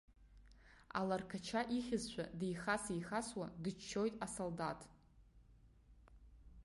[0.99, 4.81] Аларқача ихьызшәа деихас-еихасуа дыччоит асолдаҭ.